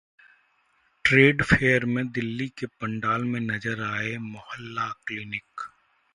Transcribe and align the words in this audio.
trade 1.05 1.43
fair 1.43 1.85
में 1.85 2.07
दिल्ली 2.11 2.47
के 2.57 2.65
पंडाल 2.81 3.23
में 3.23 3.39
नजर 3.41 3.83
आए 3.83 4.17
मोहल्ला 4.17 4.89
क्लिनिक 5.07 5.69